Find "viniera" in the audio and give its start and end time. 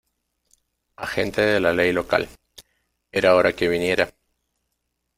3.69-4.11